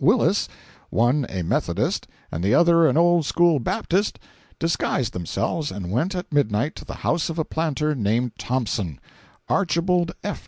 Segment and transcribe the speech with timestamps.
[0.03, 0.49] Willis,
[0.89, 4.17] one a Methodist and the other an Old School Baptist,
[4.57, 10.39] disguised themselves, and went at midnight to the house of a planter named Thompson—Archibald F.